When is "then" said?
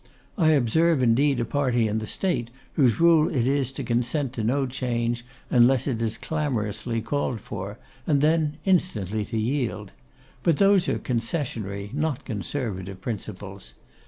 8.19-8.57